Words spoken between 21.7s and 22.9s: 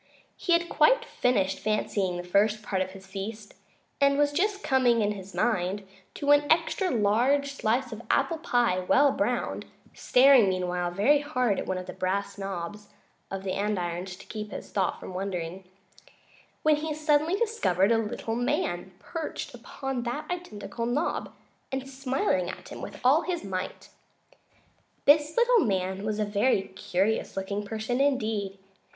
and smiling at him